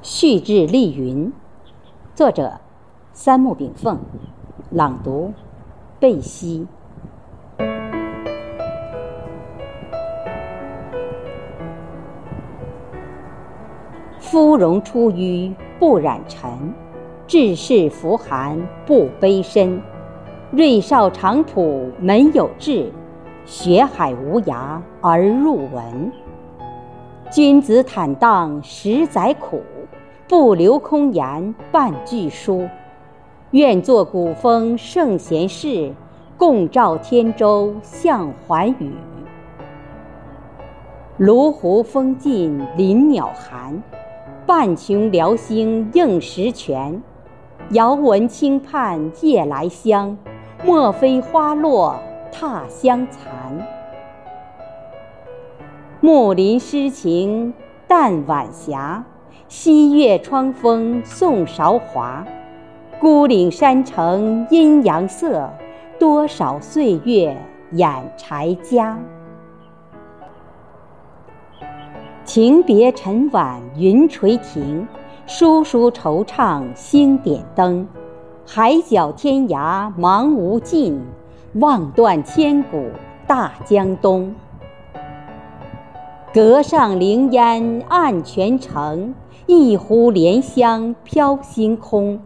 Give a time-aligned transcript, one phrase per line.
[0.00, 1.32] 续至丽云，
[2.14, 2.60] 作者
[3.12, 3.98] 三木炳凤，
[4.70, 5.32] 朗读
[5.98, 6.68] 贝西。
[14.20, 16.72] 芙蓉出淤不染尘，
[17.26, 18.56] 志士服寒
[18.86, 19.82] 不悲身。
[20.52, 22.92] 瑞少长浦门有志，
[23.44, 26.12] 学海无涯而入文。
[27.30, 29.60] 君子坦荡十载苦，
[30.28, 32.68] 不留空言半句书。
[33.52, 35.90] 愿作古风圣贤士，
[36.36, 38.92] 共照天舟向寰宇。
[41.16, 43.82] 芦湖风尽林鸟寒，
[44.44, 47.02] 半琼辽星映石泉。
[47.70, 50.14] 遥闻轻盼夜来香，
[50.62, 51.98] 莫非花落
[52.30, 53.66] 踏香残。
[56.02, 57.54] 木林诗情
[57.86, 59.02] 淡晚霞，
[59.48, 62.22] 西岳窗风送韶华。
[63.00, 65.48] 孤岭山城阴阳色，
[65.98, 67.34] 多少岁月
[67.72, 68.98] 掩柴家。
[72.24, 74.86] 情别沉晚云垂停，
[75.26, 77.88] 疏疏惆怅星点灯。
[78.46, 81.00] 海角天涯茫无尽，
[81.54, 82.90] 望断千古
[83.26, 84.34] 大江东。
[86.34, 89.14] 阁上凌烟暗泉城，
[89.46, 92.20] 一壶莲香飘星空。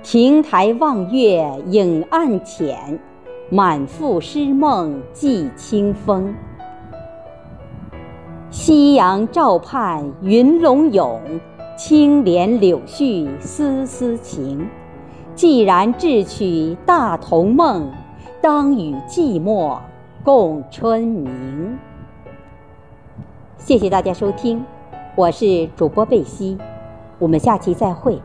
[0.00, 3.00] 亭台望月影暗浅，
[3.50, 6.32] 满腹诗梦寄清风。
[8.50, 11.20] 夕阳照畔云龙涌，
[11.76, 14.64] 青莲柳絮丝丝情。
[15.34, 17.90] 既然智取大同梦，
[18.40, 19.76] 当与寂寞
[20.22, 21.76] 共春明。
[23.58, 24.64] 谢谢大家收听，
[25.16, 26.56] 我是主播贝西，
[27.18, 28.20] 我们下期再会。